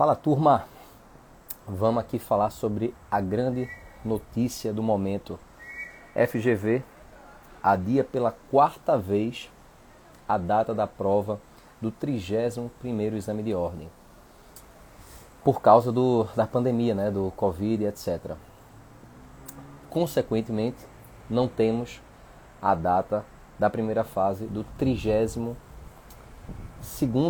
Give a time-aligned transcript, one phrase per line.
[0.00, 0.64] Fala turma,
[1.68, 3.68] vamos aqui falar sobre a grande
[4.02, 5.38] notícia do momento.
[6.14, 6.82] FGV
[7.62, 9.50] adia pela quarta vez
[10.26, 11.38] a data da prova
[11.82, 13.90] do 31º exame de ordem.
[15.44, 18.36] Por causa do, da pandemia, né, do Covid, etc.
[19.90, 20.78] Consequentemente,
[21.28, 22.00] não temos
[22.62, 23.22] a data
[23.58, 25.54] da primeira fase do 32º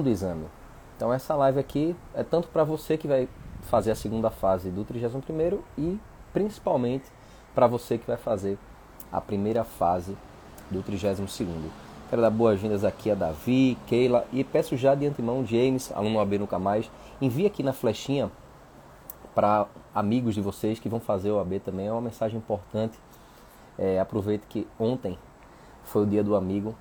[0.07, 0.46] exame.
[1.01, 3.27] Então essa live aqui é tanto para você que vai
[3.63, 5.99] fazer a segunda fase do 31º e
[6.31, 7.07] principalmente
[7.54, 8.59] para você que vai fazer
[9.11, 10.14] a primeira fase
[10.71, 11.46] do 32º.
[12.11, 16.36] Quero dar boas-vindas aqui a Davi, Keila e peço já de antemão, James, aluno AB
[16.36, 18.31] Nunca Mais, envie aqui na flechinha
[19.35, 22.98] para amigos de vocês que vão fazer o AB também, é uma mensagem importante.
[23.79, 25.18] É, aproveite que ontem
[25.82, 26.75] foi o dia do amigo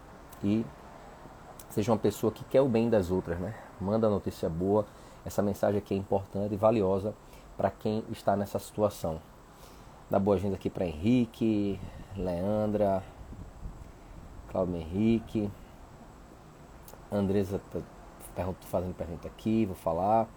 [0.43, 0.65] e
[1.69, 3.55] seja uma pessoa que quer o bem das outras, né?
[3.79, 4.85] Manda notícia boa.
[5.25, 7.13] Essa mensagem aqui é importante e valiosa
[7.57, 9.19] para quem está nessa situação.
[10.09, 11.79] Dá boa-vinda aqui para Henrique,
[12.15, 13.03] Leandra,
[14.49, 15.51] Cláudio Henrique,
[17.11, 17.59] Andresa
[18.35, 20.27] tá fazendo pergunta aqui, vou falar.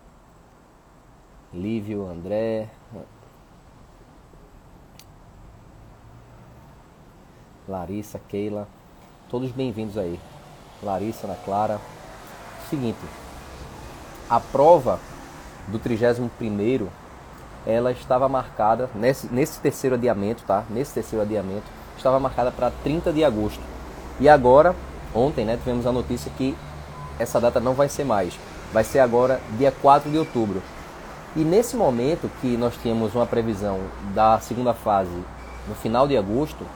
[1.52, 2.70] Lívio, André.
[7.68, 8.66] Larissa, Keila.
[9.28, 10.18] Todos bem-vindos aí.
[10.82, 11.78] Larissa, Ana Clara.
[12.68, 12.98] Seguinte,
[14.32, 14.98] a prova
[15.68, 16.30] do 31
[17.66, 20.64] ela estava marcada nesse, nesse terceiro adiamento, tá?
[20.70, 21.66] Nesse terceiro adiamento,
[21.98, 23.60] estava marcada para 30 de agosto.
[24.18, 24.74] E agora,
[25.14, 26.56] ontem, né, tivemos a notícia que
[27.18, 28.32] essa data não vai ser mais.
[28.72, 30.62] Vai ser agora dia 4 de outubro.
[31.36, 33.80] E nesse momento que nós tínhamos uma previsão
[34.14, 35.22] da segunda fase
[35.68, 36.66] no final de agosto,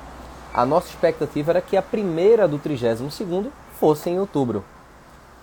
[0.52, 3.46] a nossa expectativa era que a primeira do 32
[3.80, 4.62] fosse em outubro.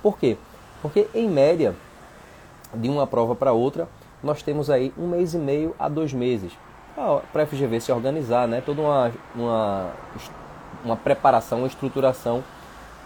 [0.04, 0.38] Por quê?
[0.80, 1.76] Porque em média
[2.74, 3.88] de uma prova para outra,
[4.22, 6.52] nós temos aí um mês e meio a dois meses
[7.32, 8.62] para a FGV se organizar, né?
[8.62, 9.92] Toda uma, uma,
[10.86, 12.44] uma preparação, uma estruturação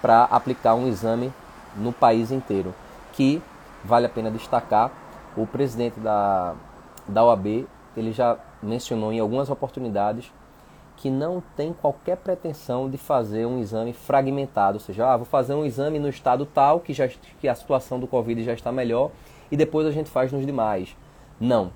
[0.02, 1.32] para aplicar um exame
[1.76, 2.74] no país inteiro.
[3.14, 3.42] Que
[3.84, 4.92] vale a pena destacar,
[5.36, 6.54] o presidente da,
[7.08, 10.32] da OAB ele já mencionou em algumas oportunidades
[10.98, 15.54] que não tem qualquer pretensão de fazer um exame fragmentado, ou seja, ah, vou fazer
[15.54, 19.12] um exame no estado tal que, já, que a situação do Covid já está melhor
[19.52, 20.98] e depois a gente faz nos demais.
[21.40, 21.72] Não.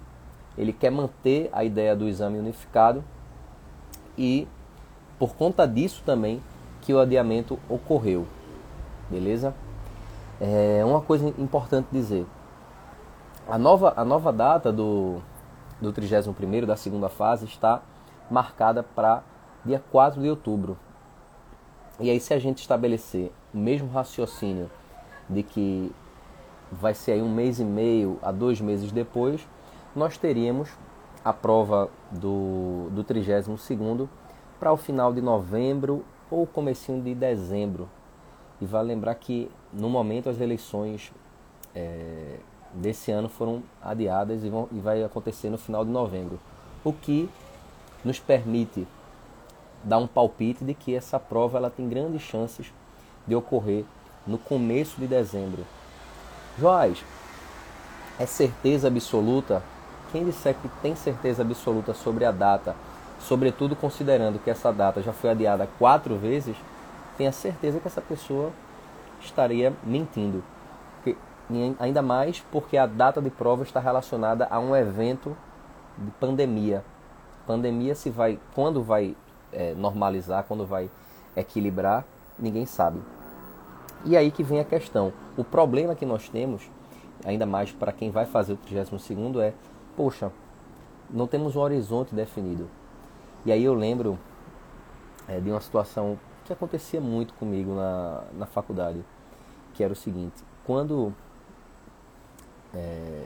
[0.58, 3.04] Ele quer manter a ideia do exame unificado
[4.18, 4.48] e,
[5.20, 6.42] por conta disso também,
[6.82, 8.26] que o adiamento ocorreu.
[9.10, 9.54] Beleza?
[10.40, 12.26] É uma coisa importante dizer.
[13.48, 15.22] A nova, a nova data do,
[15.80, 17.82] do 31º, da segunda fase, está
[18.32, 19.22] marcada para
[19.66, 20.78] dia 4 de outubro.
[22.00, 24.72] E aí se a gente estabelecer o mesmo raciocínio
[25.30, 25.92] de que
[26.72, 29.46] vai ser aí um mês e meio a dois meses depois,
[29.96, 30.70] nós teríamos
[31.24, 34.08] a prova do, do 32º
[34.60, 37.90] para o final de novembro ou comecinho de dezembro.
[38.60, 41.12] E vale lembrar que no momento as eleições
[41.76, 42.38] é,
[42.74, 46.40] desse ano foram adiadas e, vão, e vai acontecer no final de novembro.
[46.84, 47.30] O que
[48.04, 48.88] nos permite
[49.84, 52.72] dar um palpite de que essa prova ela tem grandes chances
[53.28, 53.86] de ocorrer
[54.26, 55.66] no começo de dezembro.
[56.60, 57.04] Joás,
[58.20, 59.64] é certeza absoluta?
[60.12, 62.76] Quem disser que tem certeza absoluta sobre a data,
[63.20, 66.56] sobretudo considerando que essa data já foi adiada quatro vezes,
[67.18, 68.52] tenha certeza que essa pessoa
[69.22, 70.44] estaria mentindo.
[70.96, 71.18] Porque,
[71.80, 75.36] ainda mais porque a data de prova está relacionada a um evento
[75.98, 76.84] de pandemia.
[77.46, 79.16] Pandemia se vai, quando vai
[79.52, 80.90] é, normalizar, quando vai
[81.36, 82.06] equilibrar,
[82.38, 83.00] ninguém sabe.
[84.04, 85.14] E aí que vem a questão.
[85.38, 86.70] O problema que nós temos,
[87.24, 89.54] ainda mais para quem vai fazer o 32 é,
[89.96, 90.32] poxa,
[91.10, 92.68] não temos um horizonte definido.
[93.46, 94.18] E aí eu lembro
[95.28, 99.04] é, de uma situação que acontecia muito comigo na, na faculdade,
[99.74, 101.14] que era o seguinte, quando
[102.74, 103.26] é,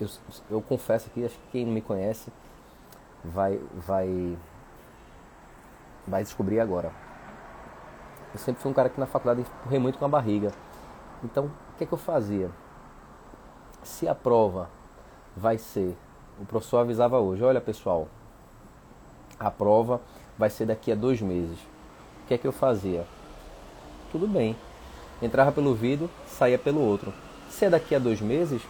[0.00, 0.08] eu,
[0.50, 2.30] eu confesso aqui, acho que quem não me conhece
[3.24, 4.38] vai, vai,
[6.06, 6.92] vai descobrir agora
[8.32, 10.52] eu sempre fui um cara que na faculdade empurrei muito com a barriga.
[11.24, 12.50] Então, o que, é que eu fazia?
[13.82, 14.70] Se a prova
[15.36, 15.96] vai ser,
[16.40, 18.08] o professor avisava hoje, olha pessoal,
[19.38, 20.00] a prova
[20.38, 21.58] vai ser daqui a dois meses.
[22.22, 23.04] O que é que eu fazia?
[24.12, 24.56] Tudo bem.
[25.20, 27.12] Entrava pelo vidro, saía pelo outro.
[27.50, 28.62] Se é daqui a dois meses,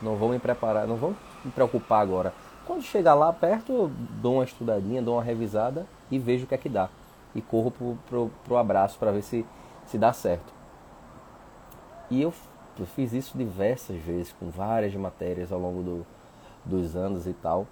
[0.00, 1.14] não vou me preparar, não vou
[1.44, 2.32] me preocupar agora.
[2.68, 6.58] Quando chegar lá perto, dou uma estudadinha, dou uma revisada e vejo o que é
[6.58, 6.90] que dá
[7.34, 9.44] e corro pro, pro, pro abraço para ver se,
[9.86, 10.52] se dá certo.
[12.10, 12.32] E eu
[12.78, 16.06] Eu fiz isso diversas vezes, com várias matérias ao longo do,
[16.62, 17.66] dos anos e tal.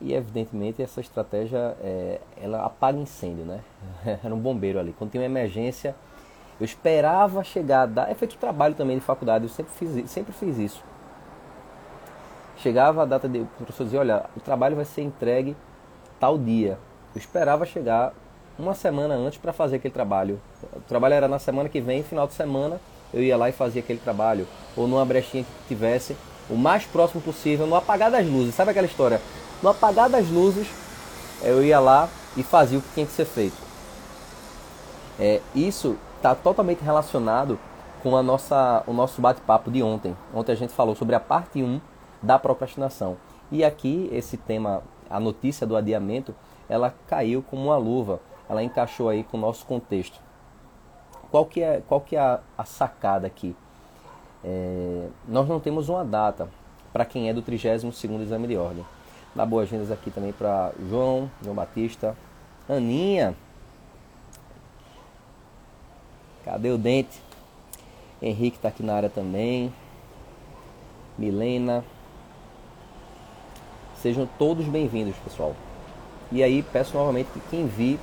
[0.00, 3.62] E evidentemente essa estratégia é, ela apaga incêndio, né?
[4.22, 4.94] Era um bombeiro ali.
[4.96, 5.94] Quando tinha uma emergência,
[6.60, 7.86] eu esperava chegar.
[7.86, 8.08] Da...
[8.08, 10.93] É feito trabalho também de faculdade, eu sempre fiz, sempre fiz isso.
[12.58, 13.40] Chegava a data de.
[13.40, 15.56] O professor dizia: olha, o trabalho vai ser entregue
[16.18, 16.78] tal dia.
[17.14, 18.12] Eu esperava chegar
[18.58, 20.40] uma semana antes para fazer aquele trabalho.
[20.74, 22.80] O trabalho era na semana que vem, final de semana,
[23.12, 24.46] eu ia lá e fazia aquele trabalho.
[24.76, 26.16] Ou numa brechinha que tivesse,
[26.48, 28.54] o mais próximo possível, no apagar das luzes.
[28.54, 29.20] Sabe aquela história?
[29.62, 30.68] No apagar das luzes,
[31.42, 33.56] eu ia lá e fazia o que tinha que ser feito.
[35.18, 37.58] É, isso está totalmente relacionado
[38.02, 40.16] com a nossa, o nosso bate-papo de ontem.
[40.34, 41.80] Ontem a gente falou sobre a parte 1
[42.24, 43.16] da procrastinação.
[43.50, 46.34] E aqui esse tema, a notícia do adiamento,
[46.68, 48.20] ela caiu como uma luva.
[48.48, 50.20] Ela encaixou aí com o nosso contexto.
[51.30, 53.56] Qual que é, qual que é a, a sacada aqui?
[54.42, 56.48] É, nós não temos uma data
[56.92, 58.84] para quem é do 32º exame de ordem.
[59.34, 62.16] Dá boas-vindas aqui também para João, João Batista,
[62.68, 63.34] Aninha.
[66.44, 67.20] Cadê o dente?
[68.22, 69.72] Henrique está aqui na área também.
[71.18, 71.84] Milena.
[74.04, 75.56] Sejam todos bem-vindos, pessoal.
[76.30, 77.98] E aí peço novamente que quem vi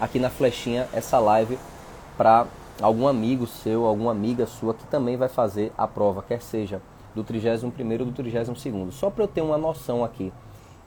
[0.00, 1.56] aqui na flechinha essa live
[2.16, 2.48] para
[2.82, 6.82] algum amigo seu, alguma amiga sua que também vai fazer a prova, quer seja
[7.14, 7.70] do 31
[8.00, 10.32] ou do 32 Só para eu ter uma noção aqui.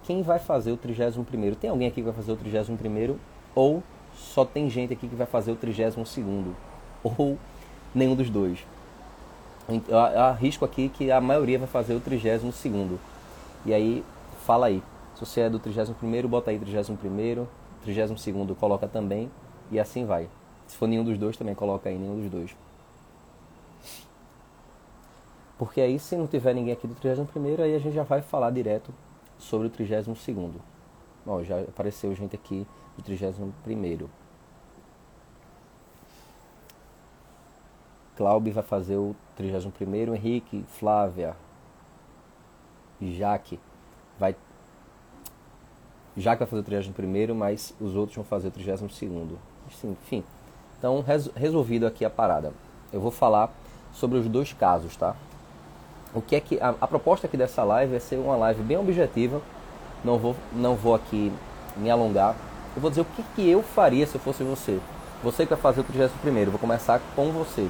[0.03, 1.23] Quem vai fazer o 31
[1.53, 3.15] Tem alguém aqui que vai fazer o 31
[3.55, 3.81] ou
[4.13, 6.05] só tem gente aqui que vai fazer o 32
[7.01, 7.38] ou
[7.95, 8.59] nenhum dos dois?
[9.88, 13.00] Eu arrisco aqui que a maioria vai fazer o 32
[13.65, 14.03] E aí,
[14.50, 14.81] fala aí.
[15.13, 17.46] Se você é do 31 bota aí 31
[17.84, 19.30] 32 coloca também
[19.69, 20.28] e assim vai.
[20.66, 22.57] Se for nenhum dos dois, também coloca aí nenhum dos dois.
[25.56, 28.50] Porque aí, se não tiver ninguém aqui do 31, aí a gente já vai falar
[28.50, 28.92] direto
[29.38, 30.56] sobre o 32.
[31.24, 32.66] Bom, já apareceu gente aqui
[32.98, 34.10] do 31.
[38.18, 41.38] Cláudio vai fazer o 31, Henrique, Flávia,
[43.00, 43.60] Jaque
[44.19, 44.36] vai
[46.18, 49.38] Jaque vai fazer o 31, mas os outros vão fazer o 32.
[49.83, 50.24] Enfim,
[50.77, 52.51] então, res, resolvido aqui a parada.
[52.92, 53.51] Eu vou falar
[53.94, 55.16] sobre os dois casos, tá?
[56.13, 58.77] O que é que a, a, proposta aqui dessa live é ser uma live bem
[58.77, 59.42] objetiva.
[60.04, 61.31] Não vou, não vou aqui
[61.77, 62.36] me alongar.
[62.75, 64.80] Eu vou dizer o que, que eu faria se eu fosse você.
[65.24, 66.51] Você que vai fazer o 31 primeiro.
[66.51, 67.69] Vou começar com você.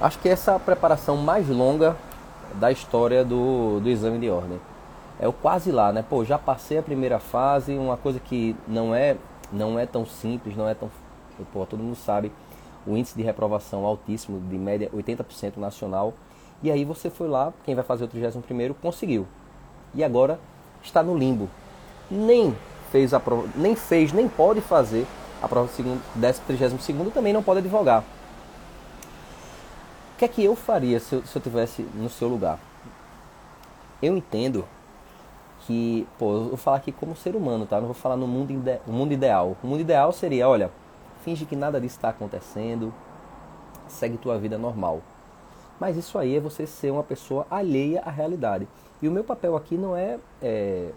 [0.00, 1.94] Acho que essa preparação mais longa
[2.54, 4.60] da história do, do exame de ordem.
[5.18, 6.04] É o quase lá, né?
[6.08, 9.16] Pô, já passei a primeira fase, uma coisa que não é
[9.52, 10.90] não é tão simples, não é tão.
[11.52, 12.30] Pô, todo mundo sabe
[12.86, 16.14] o índice de reprovação altíssimo, de média 80% nacional.
[16.62, 19.26] E aí você foi lá, quem vai fazer o 31 conseguiu.
[19.94, 20.38] E agora
[20.82, 21.48] está no limbo.
[22.10, 22.54] Nem
[22.90, 25.06] fez a prova, nem fez, nem pode fazer
[25.42, 26.02] a prova segundo,
[26.46, 28.04] 32 também não pode advogar.
[30.20, 32.58] Que é que eu faria se eu, se eu tivesse no seu lugar?
[34.02, 34.66] Eu entendo
[35.60, 37.78] que, pô, eu vou falar aqui como ser humano, tá?
[37.78, 39.56] Não vou falar no mundo, ide mundo ideal.
[39.64, 40.70] O mundo ideal seria, olha,
[41.24, 42.92] finge que nada disso está acontecendo,
[43.88, 45.00] segue tua vida normal.
[45.80, 48.68] Mas isso aí é você ser uma pessoa alheia à realidade.
[49.00, 50.90] E o meu papel aqui não é, é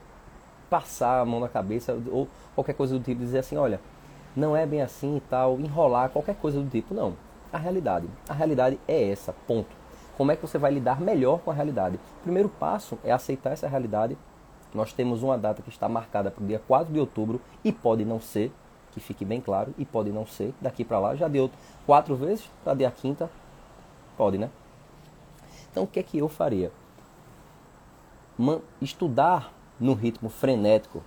[0.70, 3.80] passar a mão na cabeça ou qualquer coisa do tipo, dizer assim, olha,
[4.36, 7.14] não é bem assim e tal, enrolar qualquer coisa do tipo, não.
[7.54, 8.10] A realidade.
[8.28, 9.70] A realidade é essa, ponto.
[10.18, 11.96] Como é que você vai lidar melhor com a realidade?
[12.20, 14.18] O primeiro passo é aceitar essa realidade
[14.74, 18.04] nós temos uma data que está marcada para o dia 4 de outubro e pode
[18.04, 18.52] não ser,
[18.92, 21.50] que fique bem claro, e pode não ser, daqui para lá já deu
[21.86, 23.30] quatro vezes, para dia quinta,
[24.18, 24.50] pode, né?
[25.72, 26.72] Então o que é que eu faria?
[28.82, 31.04] Estudar no ritmo frenético.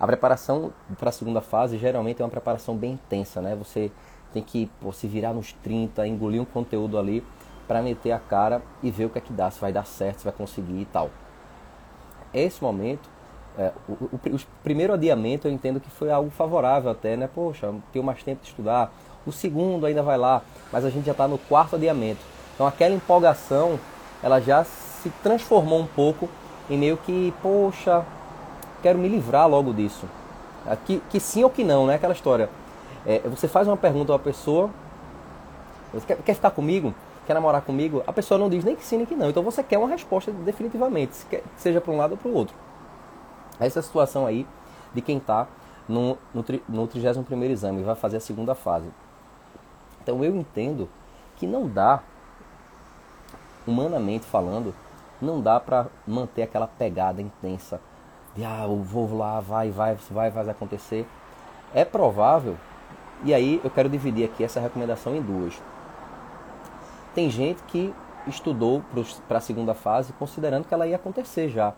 [0.00, 3.54] A preparação para a segunda fase geralmente é uma preparação bem intensa, né?
[3.54, 3.92] Você
[4.34, 7.24] tem que pô, se virar nos 30, engolir um conteúdo ali
[7.66, 10.18] para meter a cara e ver o que é que dá, se vai dar certo,
[10.18, 11.10] se vai conseguir e tal
[12.34, 13.08] esse momento,
[13.56, 17.28] é, o, o, o, primeiro adiamento eu entendo que foi algo favorável até, né?
[17.32, 18.92] Poxa, tenho mais tempo de estudar.
[19.24, 22.20] O segundo ainda vai lá, mas a gente já está no quarto adiamento.
[22.54, 23.78] Então aquela empolgação,
[24.22, 26.28] ela já se transformou um pouco
[26.68, 28.04] em meio que, poxa,
[28.82, 30.06] quero me livrar logo disso.
[30.66, 31.94] É, que, que sim ou que não, né?
[31.94, 32.50] Aquela história.
[33.06, 34.70] É, você faz uma pergunta a uma pessoa,
[35.92, 36.94] você quer, quer ficar comigo?
[37.26, 39.30] quer namorar comigo, a pessoa não diz nem que sim nem que não.
[39.30, 41.16] Então você quer uma resposta definitivamente,
[41.56, 42.54] seja para um lado ou para o outro.
[43.58, 44.46] Essa situação aí
[44.92, 45.46] de quem está
[45.88, 48.88] no, no, no 31 exame e vai fazer a segunda fase.
[50.02, 50.88] Então eu entendo
[51.36, 52.00] que não dá,
[53.66, 54.74] humanamente falando,
[55.20, 57.80] não dá para manter aquela pegada intensa
[58.34, 61.06] de ah, eu vou lá, vai, vai, vai, vai acontecer.
[61.72, 62.56] É provável,
[63.22, 65.54] e aí eu quero dividir aqui essa recomendação em duas.
[67.14, 67.94] Tem gente que
[68.26, 68.82] estudou
[69.28, 71.74] para a segunda fase considerando que ela ia acontecer já.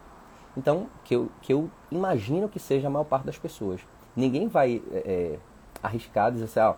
[0.56, 3.80] Então, que eu, que eu imagino que seja a maior parte das pessoas.
[4.14, 5.38] Ninguém vai é, é
[5.82, 6.74] arriscar dizer assim, ah,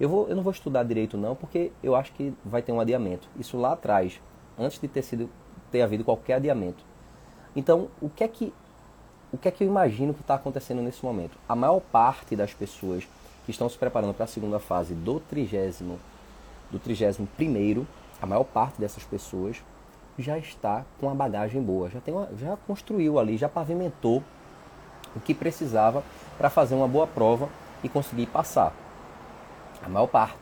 [0.00, 2.80] eu, vou, eu não vou estudar direito não, porque eu acho que vai ter um
[2.80, 3.28] adiamento.
[3.38, 4.20] Isso lá atrás,
[4.58, 5.30] antes de ter sido
[5.70, 6.84] ter havido qualquer adiamento.
[7.54, 8.52] Então, o que é que
[9.32, 11.38] o que é que eu imagino que está acontecendo nesse momento?
[11.48, 13.06] A maior parte das pessoas
[13.50, 15.98] que estão se preparando para a segunda fase do trigésimo
[16.70, 17.84] do trigésimo primeiro,
[18.22, 19.60] a maior parte dessas pessoas
[20.16, 24.22] já está com a bagagem boa, já, tem uma, já construiu ali, já pavimentou
[25.16, 26.04] o que precisava
[26.38, 27.48] para fazer uma boa prova
[27.82, 28.72] e conseguir passar.
[29.82, 30.38] A maior parte.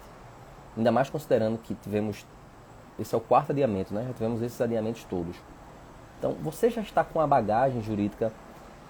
[0.77, 2.27] Ainda mais considerando que tivemos.
[2.99, 4.05] Esse é o quarto adiamento, né?
[4.07, 5.37] Já tivemos esses adiamentos todos.
[6.19, 8.31] Então você já está com a bagagem jurídica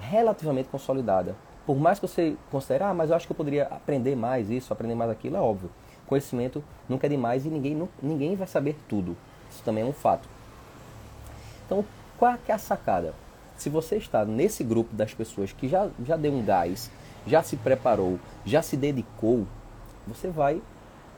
[0.01, 1.37] relativamente consolidada.
[1.69, 4.73] Por mais que você considere, ah, mas eu acho que eu poderia aprender mais isso,
[4.73, 5.69] aprender mais aquilo, é óbvio.
[6.07, 9.15] Conhecimento nunca é demais e ninguém, ninguém vai saber tudo.
[9.51, 10.27] Isso também é um fato.
[11.67, 11.85] Então,
[12.19, 13.13] qual é a sacada?
[13.59, 16.91] Se você está nesse grupo das pessoas que já, já deu um gás,
[17.27, 19.47] já se preparou, já se dedicou,
[20.07, 20.63] você vai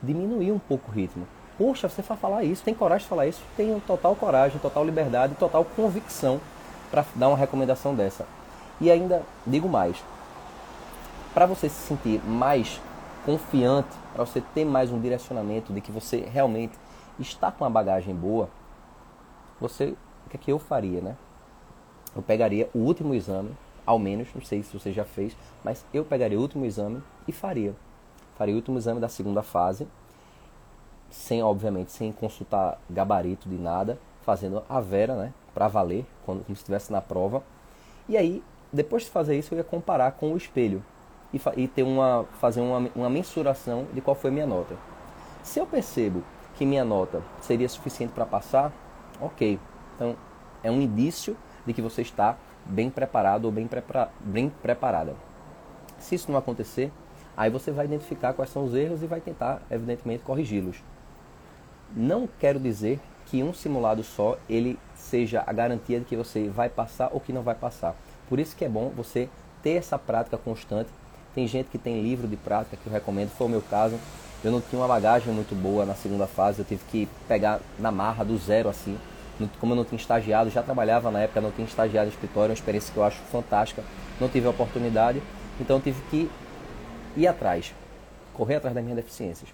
[0.03, 1.29] diminuir um pouco o ritmo.
[1.57, 3.41] Poxa, você vai falar isso, tem coragem de falar isso?
[3.57, 6.41] Tenho total coragem, total liberdade, total convicção
[6.91, 8.27] para dar uma recomendação dessa.
[8.81, 10.03] E ainda digo mais,
[11.35, 12.81] para você se sentir mais
[13.25, 16.77] confiante, para você ter mais um direcionamento de que você realmente
[17.19, 18.49] está com uma bagagem boa,
[19.61, 19.95] você
[20.27, 21.17] o que, é que eu faria, né?
[22.15, 23.51] Eu pegaria o último exame,
[23.87, 27.33] ao menos, não sei se você já fez, mas eu pegaria o último exame e
[27.33, 27.75] faria.
[28.37, 29.87] Faria o último exame da segunda fase,
[31.11, 35.33] sem, obviamente, sem consultar gabarito de nada, fazendo a vera, né?
[35.53, 37.43] Para valer, quando, como se estivesse na prova.
[38.09, 40.83] E aí, depois de fazer isso, eu ia comparar com o espelho
[41.33, 44.77] e, e ter uma, fazer uma, uma mensuração de qual foi minha nota.
[45.43, 46.23] Se eu percebo
[46.55, 48.73] que minha nota seria suficiente para passar,
[49.21, 49.59] ok,
[49.95, 50.17] então,
[50.63, 55.15] é um indício de que você está bem preparado ou bem, prepara bem preparada.
[55.99, 56.91] Se isso não acontecer,
[57.37, 60.83] aí você vai identificar quais são os erros e vai tentar, evidentemente, corrigi-los.
[61.95, 66.69] Não quero dizer que um simulado só ele seja a garantia de que você vai
[66.69, 67.95] passar ou que não vai passar.
[68.29, 69.29] Por isso que é bom você
[69.63, 70.91] ter essa prática constante.
[71.35, 73.97] Tem gente que tem livro de prática que eu recomendo, foi o meu caso.
[74.43, 77.93] Eu não tinha uma bagagem muito boa na segunda fase, eu tive que pegar na
[77.93, 78.99] marra do zero assim
[79.59, 82.55] como eu não tinha estagiado, já trabalhava na época, não tinha estagiado em escritório, uma
[82.55, 83.83] experiência que eu acho fantástica,
[84.21, 85.23] não tive a oportunidade,
[85.61, 86.31] então eu tive que
[87.17, 87.75] ir atrás,
[88.35, 89.49] correr atrás das minhas deficiências.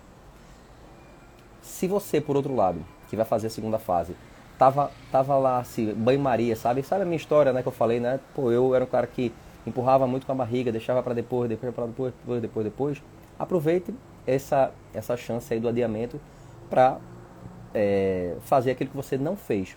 [1.62, 4.16] Se você, por outro lado, que vai fazer a segunda fase,
[4.58, 6.82] tava, tava lá, assim, banho-maria, sabe?
[6.82, 8.20] Sabe a minha história, né, que eu falei, né?
[8.34, 9.32] Pô, eu era um cara que
[9.66, 13.02] empurrava muito com a barriga, deixava para depois, depois para depois, depois, depois, depois.
[13.38, 13.92] Aproveite
[14.26, 16.20] essa, essa chance aí do adiamento
[16.70, 16.98] para
[17.74, 19.76] é, fazer aquilo que você não fez.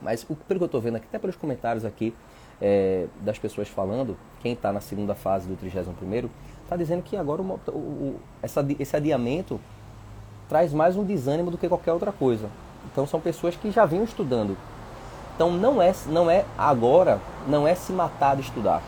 [0.00, 2.14] Mas o, pelo que eu estou vendo aqui, até pelos comentários aqui
[2.60, 6.28] é, das pessoas falando, quem está na segunda fase do 31
[6.62, 9.60] está dizendo que agora o, o, essa, esse adiamento
[10.48, 12.48] traz mais um desânimo do que qualquer outra coisa.
[12.90, 14.56] Então são pessoas que já vinham estudando.
[15.40, 17.18] Então não é, não é agora,
[17.48, 18.82] não é se matar de estudar.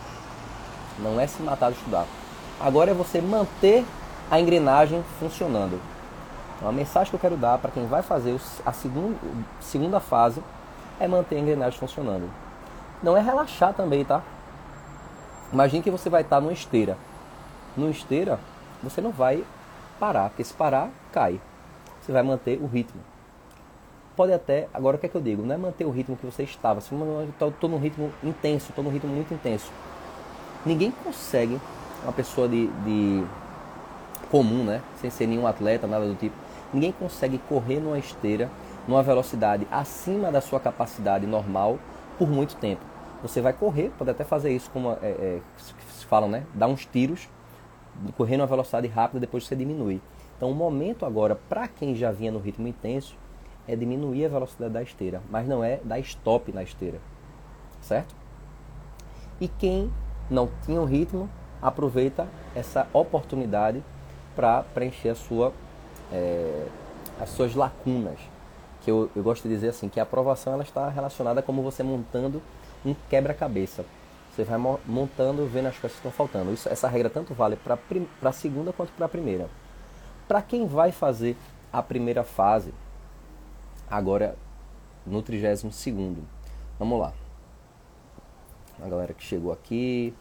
[0.98, 2.04] Não é se matar de estudar.
[2.60, 3.86] Agora é você manter
[4.30, 5.80] a engrenagem funcionando.
[6.54, 9.16] Então, a mensagem que eu quero dar para quem vai fazer a segunda,
[9.62, 10.42] segunda fase
[11.00, 12.28] é manter a engrenagem funcionando.
[13.02, 14.20] Não é relaxar também, tá?
[15.54, 16.98] Imagine que você vai estar numa esteira.
[17.74, 18.38] Numa esteira,
[18.82, 19.42] você não vai
[19.98, 21.40] parar, porque se parar, cai.
[22.02, 23.00] Você vai manter o ritmo.
[24.16, 25.42] Pode até, agora o que é que eu digo?
[25.42, 26.80] Não é manter o ritmo que você estava.
[26.80, 29.72] Se eu estou num ritmo intenso, estou num ritmo muito intenso.
[30.66, 31.58] Ninguém consegue,
[32.02, 33.24] uma pessoa de, de
[34.30, 34.82] comum, né?
[35.00, 36.36] Sem ser nenhum atleta, nada do tipo
[36.72, 38.50] Ninguém consegue correr numa esteira
[38.88, 41.78] numa velocidade acima da sua capacidade normal
[42.18, 42.80] por muito tempo.
[43.22, 46.44] Você vai correr, pode até fazer isso como é, é, se falam, né?
[46.54, 47.28] Dar uns tiros,
[48.16, 50.00] correr numa velocidade rápida, depois você diminui.
[50.36, 53.14] Então o momento agora, para quem já vinha no ritmo intenso,
[53.66, 56.98] é diminuir a velocidade da esteira, mas não é dar stop na esteira,
[57.80, 58.14] certo?
[59.40, 59.92] E quem
[60.30, 61.28] não tinha o ritmo,
[61.60, 63.82] aproveita essa oportunidade
[64.34, 65.52] para preencher a sua
[66.12, 66.66] é,
[67.20, 68.18] as suas lacunas.
[68.82, 71.82] Que eu, eu gosto de dizer assim, que a aprovação ela está relacionada como você
[71.82, 72.42] montando
[72.84, 73.84] um quebra-cabeça.
[74.34, 76.52] Você vai montando, vendo as coisas que estão faltando.
[76.52, 77.78] Isso, essa regra tanto vale para
[78.22, 79.48] a segunda quanto para a primeira.
[80.26, 81.36] Para quem vai fazer
[81.72, 82.74] a primeira fase,
[83.92, 84.34] agora
[85.06, 86.26] no 32 segundo.
[86.78, 87.12] Vamos lá.
[88.82, 90.14] A galera que chegou aqui,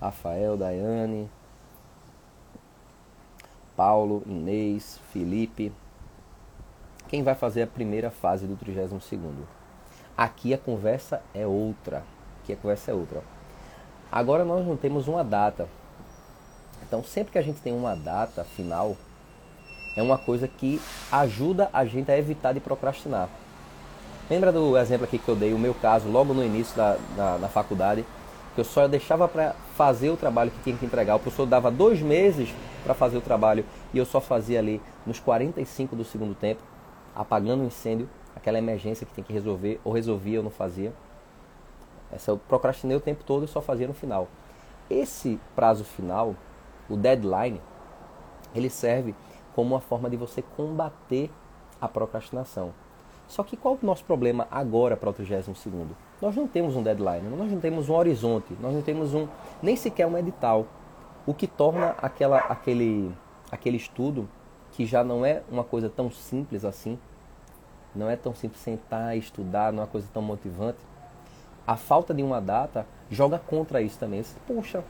[0.00, 1.28] Rafael, Daiane,
[3.76, 5.72] Paulo, Inês, Felipe.
[7.08, 9.48] Quem vai fazer a primeira fase do 32 segundo?
[10.16, 12.04] Aqui a conversa é outra.
[12.40, 13.22] Aqui a conversa é outra.
[14.12, 15.68] Agora nós não temos uma data.
[16.84, 18.96] Então sempre que a gente tem uma data final,
[19.96, 20.80] é uma coisa que
[21.10, 23.28] ajuda a gente a evitar de procrastinar.
[24.30, 27.36] Lembra do exemplo aqui que eu dei, o meu caso, logo no início da, da,
[27.38, 28.04] da faculdade,
[28.54, 31.16] que eu só deixava para fazer o trabalho que tinha que entregar.
[31.16, 35.18] O professor dava dois meses para fazer o trabalho e eu só fazia ali nos
[35.18, 36.62] 45 do segundo tempo,
[37.14, 40.92] apagando o incêndio, aquela emergência que tem que resolver, ou resolvia ou não fazia.
[42.10, 44.28] Essa eu procrastinei o tempo todo e só fazia no final.
[44.90, 46.34] Esse prazo final,
[46.88, 47.60] o deadline,
[48.54, 49.14] ele serve
[49.54, 51.30] como uma forma de você combater
[51.80, 52.72] a procrastinação.
[53.28, 55.96] Só que qual é o nosso problema agora para o 32 segundo?
[56.20, 59.26] Nós não temos um deadline, nós não temos um horizonte, nós não temos um
[59.62, 60.66] nem sequer um edital.
[61.26, 63.12] O que torna aquela, aquele,
[63.50, 64.28] aquele estudo
[64.72, 66.98] que já não é uma coisa tão simples assim,
[67.94, 70.78] não é tão simples sentar e estudar, não é uma coisa tão motivante.
[71.66, 74.22] A falta de uma data joga contra isso também.
[74.46, 74.82] Poxa,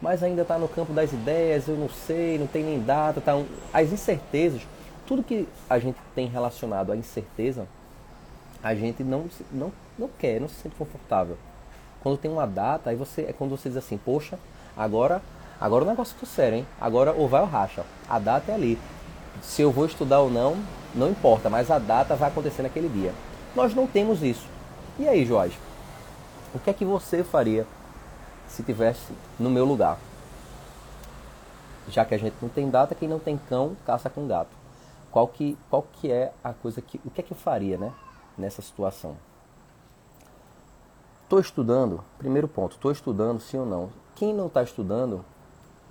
[0.00, 3.36] mas ainda está no campo das ideias, eu não sei, não tem nem data, tá
[3.36, 3.46] um...
[3.72, 4.62] as incertezas
[5.06, 7.66] tudo que a gente tem relacionado à incerteza,
[8.62, 11.36] a gente não, não, não quer, não se sente confortável.
[12.02, 14.38] Quando tem uma data, aí você é quando você diz assim, poxa,
[14.76, 15.22] agora,
[15.60, 16.66] agora o negócio ficou sério, hein?
[16.80, 17.84] Agora ou vai ou racha.
[18.08, 18.78] A data é ali.
[19.42, 20.56] Se eu vou estudar ou não,
[20.94, 23.12] não importa, mas a data vai acontecer naquele dia.
[23.54, 24.46] Nós não temos isso.
[24.98, 25.58] E aí, Jorge?
[26.54, 27.66] O que é que você faria
[28.54, 29.98] se tivesse no meu lugar?
[31.88, 34.64] Já que a gente não tem data, quem não tem cão, caça com gato
[35.14, 37.00] qual que, qual que é a coisa que.
[37.04, 37.92] O que é que eu faria né,
[38.36, 39.16] nessa situação?
[41.22, 43.90] Estou estudando, primeiro ponto, estou estudando sim ou não.
[44.16, 45.24] Quem não está estudando,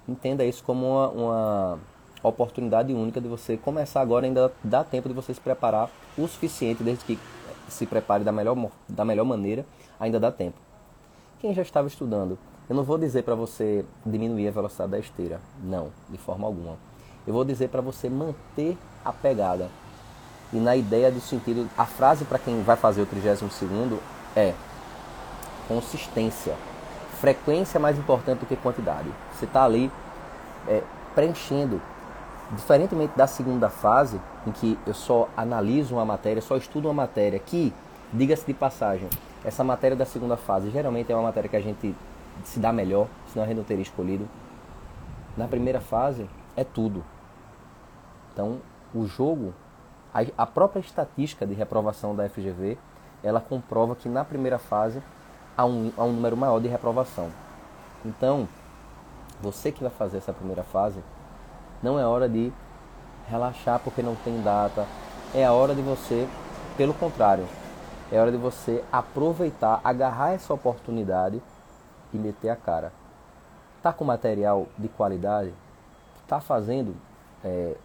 [0.06, 1.80] entenda isso como uma, uma,
[2.21, 6.84] oportunidade única de você começar agora, ainda dá tempo de você se preparar o suficiente,
[6.84, 7.19] desde que
[7.69, 8.58] se prepare da melhor,
[8.89, 9.65] da melhor maneira,
[9.97, 10.58] ainda dá tempo.
[11.39, 12.38] Quem já estava estudando,
[12.69, 16.78] eu não vou dizer para você diminuir a velocidade da esteira, não, de forma alguma.
[17.28, 19.69] Eu vou dizer para você manter a pegada.
[20.52, 23.99] E na ideia do sentido, a frase para quem vai fazer o 32
[24.36, 24.54] é
[25.67, 26.56] consistência.
[27.19, 29.10] Frequência é mais importante do que quantidade.
[29.34, 29.91] Você está ali
[30.67, 30.82] é,
[31.15, 31.82] preenchendo.
[32.52, 37.39] Diferentemente da segunda fase, em que eu só analiso uma matéria, só estudo uma matéria,
[37.39, 37.73] que,
[38.12, 39.10] diga-se de passagem,
[39.43, 41.95] essa matéria da segunda fase geralmente é uma matéria que a gente
[42.43, 44.28] se dá melhor, senão a gente não teria escolhido.
[45.36, 47.04] Na primeira fase, é tudo.
[48.32, 48.60] Então,
[48.93, 49.54] o jogo,
[50.38, 52.78] a, própria estatística de reprovação da FGV,
[53.24, 55.02] ela comprova que na primeira fase
[55.58, 57.30] há um, há um número maior de reprovação.
[58.06, 58.48] Então,
[59.41, 61.00] você que vai fazer essa primeira fase,
[61.82, 62.52] não é hora de
[63.28, 64.86] relaxar porque não tem data.
[65.34, 66.28] É a hora de você,
[66.78, 67.46] pelo contrário,
[68.12, 71.41] é hora de você aproveitar, agarrar essa oportunidade
[72.17, 72.91] e meter a cara.
[73.82, 75.54] Tá com material de qualidade?
[76.28, 76.95] Tá fazendo
[77.43, 77.76] é,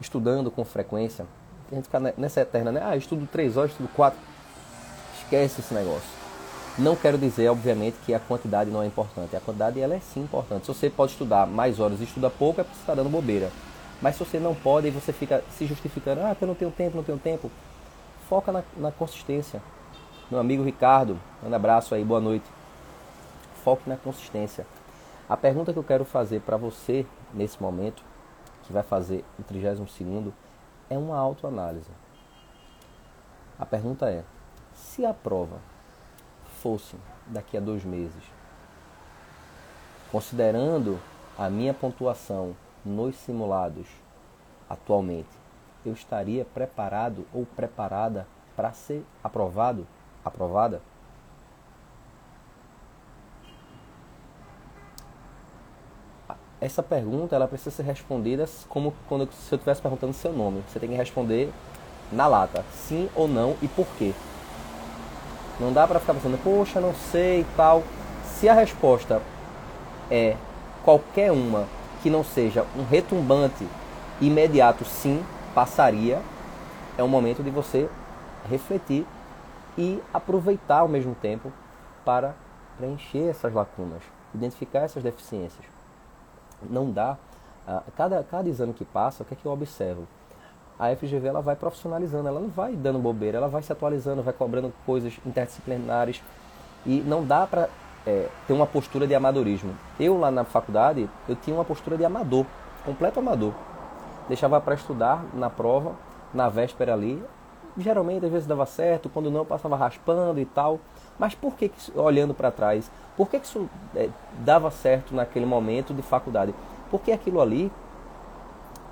[0.00, 1.26] estudando com frequência.
[1.70, 2.80] A gente fica nessa eterna, né?
[2.82, 4.18] Ah, estudo três horas, estudo quatro.
[5.18, 6.08] Esquece esse negócio.
[6.78, 9.34] Não quero dizer, obviamente, que a quantidade não é importante.
[9.34, 10.64] A quantidade ela é sim importante.
[10.64, 13.50] Se você pode estudar mais horas e estuda pouco, é porque você está dando bobeira.
[14.00, 16.96] Mas se você não pode e você fica se justificando, ah, eu não tenho tempo,
[16.96, 17.50] não tenho tempo,
[18.28, 19.60] foca na, na consistência.
[20.30, 22.44] Meu amigo Ricardo, um abraço aí, boa noite.
[23.64, 24.66] Foque na consistência.
[25.28, 28.02] A pergunta que eu quero fazer para você nesse momento
[28.62, 30.32] que vai fazer o 32
[30.90, 31.90] é uma autoanálise.
[33.58, 34.24] A pergunta é:
[34.74, 35.58] se a prova
[36.62, 38.22] fosse daqui a dois meses,
[40.10, 40.98] considerando
[41.36, 43.86] a minha pontuação nos simulados
[44.68, 45.28] atualmente,
[45.84, 49.86] eu estaria preparado ou preparada para ser aprovado,
[50.24, 50.80] aprovada?
[56.60, 60.62] Essa pergunta ela precisa ser respondida como quando se eu estivesse perguntando seu nome.
[60.68, 61.52] Você tem que responder
[62.10, 64.12] na lata, sim ou não e por quê.
[65.60, 67.82] Não dá para ficar pensando, poxa, não sei e tal.
[68.24, 69.22] Se a resposta
[70.10, 70.36] é
[70.84, 71.66] qualquer uma
[72.02, 73.66] que não seja um retumbante
[74.20, 76.20] imediato sim, passaria,
[76.96, 77.88] é o momento de você
[78.48, 79.06] refletir
[79.76, 81.52] e aproveitar ao mesmo tempo
[82.04, 82.34] para
[82.76, 84.02] preencher essas lacunas,
[84.34, 85.77] identificar essas deficiências
[86.68, 87.16] não dá.
[87.66, 90.06] Uh, cada, cada exame que passa, o que é que eu observo?
[90.78, 94.32] a FGV ela vai profissionalizando, ela não vai dando bobeira, ela vai se atualizando, vai
[94.32, 96.22] cobrando coisas interdisciplinares
[96.86, 97.68] e não dá para
[98.06, 99.74] é, ter uma postura de amadorismo.
[99.98, 102.46] Eu lá na faculdade, eu tinha uma postura de amador,
[102.84, 103.52] completo amador.
[104.28, 105.94] Deixava para estudar na prova,
[106.32, 107.22] na véspera ali.
[107.78, 110.80] Geralmente, às vezes dava certo, quando não, passava raspando e tal.
[111.18, 114.08] Mas por que, que olhando para trás, por que, que isso é,
[114.40, 116.54] dava certo naquele momento de faculdade?
[116.90, 117.70] Porque aquilo ali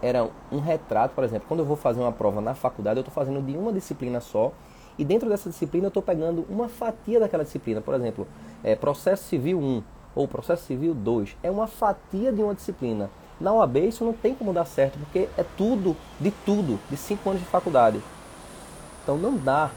[0.03, 3.15] era um retrato, por exemplo, quando eu vou fazer uma prova na faculdade, eu estou
[3.15, 4.53] fazendo de uma disciplina só,
[4.99, 7.81] e dentro dessa disciplina eu estou pegando uma fatia daquela disciplina.
[7.81, 8.27] Por exemplo,
[8.63, 9.83] é, processo civil 1
[10.15, 13.11] ou processo civil 2 é uma fatia de uma disciplina.
[13.39, 17.29] Na OAB isso não tem como dar certo, porque é tudo, de tudo, de 5
[17.29, 18.01] anos de faculdade.
[19.07, 19.71] Então não dá.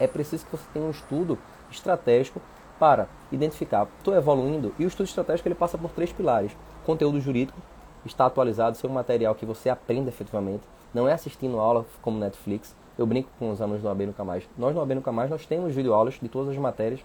[0.00, 1.38] É preciso que você tenha um estudo
[1.70, 2.40] estratégico
[2.78, 6.56] para identificar, estou evoluindo, e o estudo estratégico ele passa por três pilares.
[6.86, 7.58] Conteúdo jurídico,
[8.06, 10.62] está atualizado, ser um material que você aprenda efetivamente,
[10.94, 12.74] não é assistindo aula como Netflix.
[12.96, 14.48] Eu brinco com os alunos do AB Nunca Mais.
[14.56, 17.00] Nós no AB Nunca Mais nós temos videoaulas de todas as matérias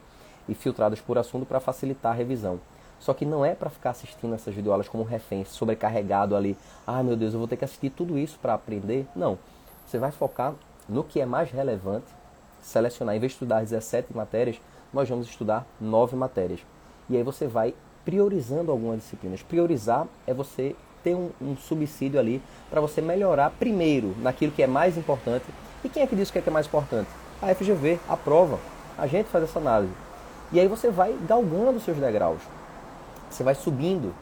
[0.48, 2.62] e filtradas por assunto para facilitar a revisão.
[2.98, 6.58] Só que não é para ficar assistindo essas videoaulas como refém, sobrecarregado ali.
[6.88, 9.06] Ah, meu Deus, eu vou ter que assistir tudo isso para aprender.
[9.14, 9.38] Não.
[9.86, 10.54] Você vai focar
[10.88, 12.08] no que é mais relevante,
[12.62, 13.16] selecionar.
[13.16, 14.60] Em vez de estudar 17 matérias,
[14.94, 16.60] nós vamos estudar 9 matérias.
[17.10, 17.74] E aí você vai
[18.06, 19.42] priorizando algumas disciplinas.
[19.42, 24.68] Priorizar é você ter um, um subsídio ali para você melhorar primeiro naquilo que é
[24.68, 25.46] mais importante.
[25.84, 27.10] E quem é que diz o que é, que é mais importante?
[27.42, 28.58] A FGV, a prova.
[28.98, 29.94] A gente faz essa análise.
[30.52, 32.42] E aí você vai galgando seus degraus.
[33.30, 34.14] Você vai subindo.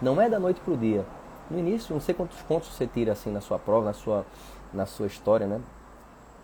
[0.00, 1.04] Não é da noite para o dia.
[1.50, 4.24] No início, não sei quantos pontos você tira assim na sua prova, na sua,
[4.72, 5.60] na sua história, né?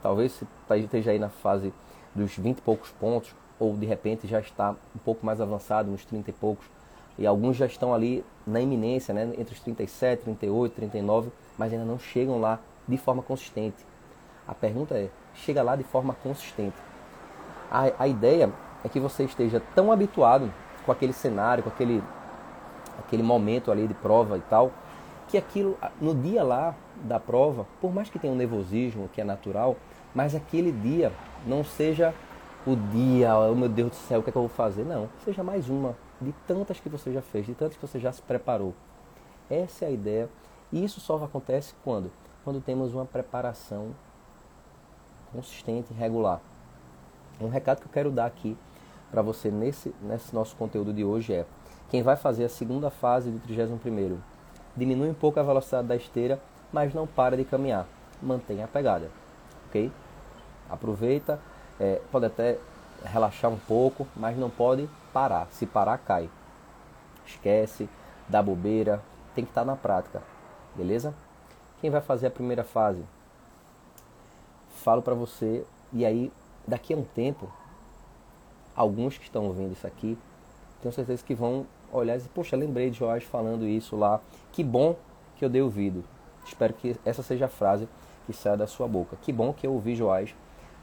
[0.02, 1.72] Talvez você esteja aí na fase
[2.14, 6.04] dos 20 e poucos pontos, ou de repente já está um pouco mais avançado, nos
[6.04, 6.66] 30 e poucos.
[7.18, 9.32] E alguns já estão ali na iminência, né?
[9.36, 13.84] entre os 37, 38, 39, mas ainda não chegam lá de forma consistente.
[14.46, 16.76] A pergunta é: chega lá de forma consistente?
[17.70, 18.52] A, a ideia
[18.84, 20.52] é que você esteja tão habituado
[20.86, 22.02] com aquele cenário, com aquele,
[22.98, 24.72] aquele momento ali de prova e tal,
[25.26, 29.24] que aquilo, no dia lá da prova, por mais que tenha um nervosismo, que é
[29.24, 29.76] natural,
[30.14, 31.12] mas aquele dia
[31.46, 32.14] não seja
[32.66, 34.84] o dia, oh meu Deus do céu, o que é que eu vou fazer?
[34.84, 38.12] Não, seja mais uma de tantas que você já fez, de tantas que você já
[38.12, 38.74] se preparou.
[39.48, 40.28] Essa é a ideia.
[40.72, 42.10] E isso só acontece quando?
[42.44, 43.94] Quando temos uma preparação
[45.32, 46.40] consistente e regular.
[47.40, 48.56] Um recado que eu quero dar aqui
[49.10, 51.46] para você nesse, nesse nosso conteúdo de hoje é:
[51.88, 54.18] quem vai fazer a segunda fase do 31,
[54.76, 56.40] diminui um pouco a velocidade da esteira,
[56.72, 57.86] mas não para de caminhar.
[58.20, 59.10] Mantenha a pegada,
[59.68, 59.92] ok?
[60.68, 61.40] Aproveita,
[61.78, 62.58] é, pode até
[63.04, 65.46] relaxar um pouco, mas não pode parar.
[65.50, 66.28] Se parar, cai.
[67.26, 67.88] Esquece,
[68.28, 69.02] dá bobeira,
[69.34, 70.22] tem que estar na prática,
[70.74, 71.14] beleza?
[71.80, 73.04] Quem vai fazer a primeira fase?
[74.82, 76.32] Falo para você, e aí
[76.66, 77.50] daqui a um tempo
[78.74, 80.16] alguns que estão ouvindo isso aqui,
[80.80, 84.20] tenho certeza que vão olhar e dizer, poxa, lembrei de Joás falando isso lá.
[84.52, 84.96] Que bom
[85.36, 86.04] que eu dei ouvido.
[86.48, 87.88] Espero que essa seja a frase
[88.26, 89.16] que saia da sua boca.
[89.22, 90.34] Que bom que eu ouvi Joás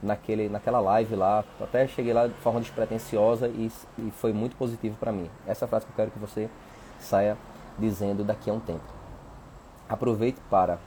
[0.02, 1.44] naquele, naquela live lá.
[1.60, 5.30] Até cheguei lá de forma despretensiosa e, e foi muito positivo para mim.
[5.46, 6.50] Essa é a frase que eu quero que você
[7.00, 7.38] saia
[7.78, 8.84] dizendo daqui a um tempo.
[9.90, 10.78] Aproveite para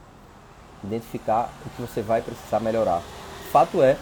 [0.82, 3.02] identificar o que você vai precisar melhorar.
[3.50, 3.96] Fato é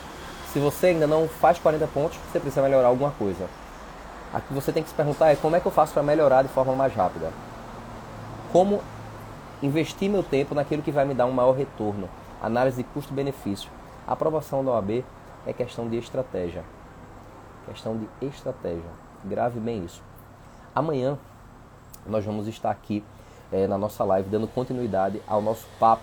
[0.53, 3.47] se você ainda não faz 40 pontos, você precisa melhorar alguma coisa.
[4.33, 6.49] Aqui você tem que se perguntar é como é que eu faço para melhorar de
[6.49, 7.31] forma mais rápida?
[8.53, 8.83] Como
[9.63, 12.09] investir meu tempo naquilo que vai me dar um maior retorno?
[12.43, 13.71] Análise de custo-benefício.
[14.07, 15.05] A aprovação da OAB
[15.47, 16.65] é questão de estratégia.
[17.67, 18.91] Questão de estratégia.
[19.25, 20.03] Grave bem isso.
[20.75, 21.19] Amanhã
[22.07, 23.03] nós vamos estar aqui
[23.51, 26.03] é, na nossa live dando continuidade ao nosso papo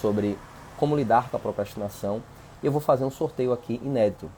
[0.00, 0.38] sobre
[0.76, 2.22] como lidar com a procrastinação
[2.62, 4.28] eu vou fazer um sorteio aqui inédito.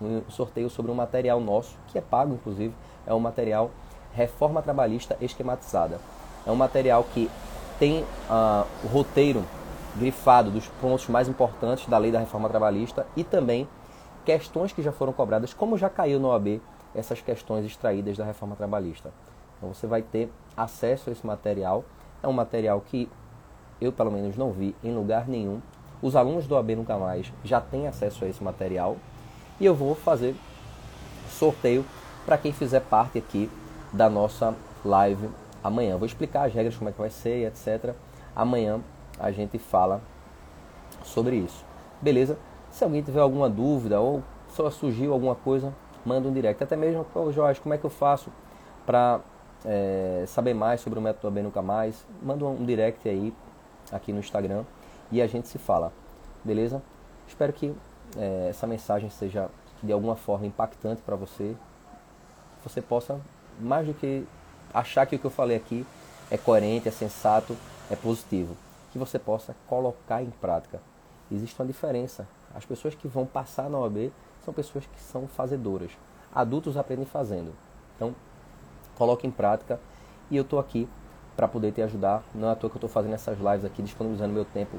[0.00, 2.74] Um sorteio sobre um material nosso, que é pago inclusive,
[3.06, 3.70] é um material
[4.12, 6.00] Reforma Trabalhista Esquematizada.
[6.44, 7.30] É um material que
[7.82, 9.44] tem uh, o roteiro
[9.96, 13.66] grifado dos pontos mais importantes da lei da reforma trabalhista e também
[14.24, 16.60] questões que já foram cobradas, como já caiu no OAB
[16.94, 19.10] essas questões extraídas da reforma trabalhista.
[19.56, 21.84] Então você vai ter acesso a esse material.
[22.22, 23.10] É um material que
[23.80, 25.60] eu, pelo menos, não vi em lugar nenhum.
[26.00, 28.96] Os alunos do AB Nunca Mais já têm acesso a esse material
[29.58, 30.36] e eu vou fazer
[31.28, 31.84] sorteio
[32.24, 33.50] para quem fizer parte aqui
[33.92, 35.28] da nossa live
[35.62, 35.96] amanhã.
[35.96, 37.94] Vou explicar as regras, como é que vai ser, etc.
[38.34, 38.80] Amanhã
[39.18, 40.00] a gente fala
[41.04, 41.64] sobre isso.
[42.00, 42.38] Beleza?
[42.70, 45.72] Se alguém tiver alguma dúvida ou só surgiu alguma coisa,
[46.04, 46.62] manda um direct.
[46.62, 48.30] Até mesmo, Pô, Jorge, como é que eu faço
[48.86, 49.20] para
[49.64, 52.04] é, saber mais sobre o método AB Nunca Mais?
[52.22, 53.32] Manda um direct aí,
[53.90, 54.64] aqui no Instagram
[55.10, 55.92] e a gente se fala.
[56.44, 56.82] Beleza?
[57.28, 57.74] Espero que
[58.16, 59.48] é, essa mensagem seja
[59.82, 61.54] de alguma forma impactante para você.
[62.64, 63.20] Você possa,
[63.60, 64.24] mais do que
[64.72, 65.86] achar que o que eu falei aqui
[66.30, 67.56] é coerente, é sensato,
[67.90, 68.56] é positivo,
[68.92, 70.80] que você possa colocar em prática.
[71.30, 72.26] Existe uma diferença.
[72.54, 74.10] As pessoas que vão passar na OAB
[74.44, 75.90] são pessoas que são fazedoras.
[76.34, 77.52] Adultos aprendem fazendo.
[77.96, 78.14] Então,
[78.96, 79.78] coloque em prática
[80.30, 80.88] e eu estou aqui
[81.36, 82.22] para poder te ajudar.
[82.34, 84.78] Não é à toa que eu estou fazendo essas lives aqui, disponibilizando meu tempo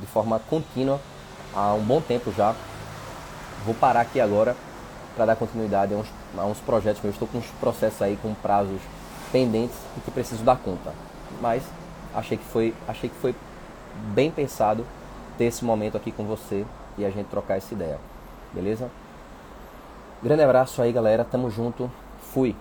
[0.00, 1.00] de forma contínua
[1.54, 2.54] há um bom tempo já.
[3.64, 4.56] Vou parar aqui agora
[5.16, 7.02] para dar continuidade a uns, a uns projetos.
[7.02, 8.80] Estou com uns processos aí com prazos
[9.32, 10.92] pendentes e que preciso dar conta.
[11.40, 11.64] Mas
[12.14, 13.34] achei que foi, achei que foi
[14.14, 14.86] bem pensado
[15.38, 16.64] ter esse momento aqui com você
[16.98, 17.98] e a gente trocar essa ideia.
[18.52, 18.90] Beleza?
[20.22, 21.24] Grande abraço aí, galera.
[21.24, 21.90] Tamo junto.
[22.32, 22.54] Fui.